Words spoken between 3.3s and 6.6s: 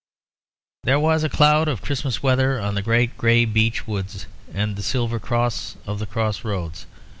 beech woods and the silver cross of the cross